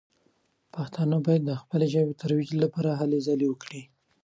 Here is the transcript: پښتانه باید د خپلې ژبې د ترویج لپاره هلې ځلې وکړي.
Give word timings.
پښتانه 0.73 1.17
باید 1.25 1.43
د 1.45 1.51
خپلې 1.61 1.85
ژبې 1.93 2.05
د 2.15 2.19
ترویج 2.21 2.49
لپاره 2.63 2.89
هلې 2.99 3.19
ځلې 3.27 3.47
وکړي. 3.49 3.81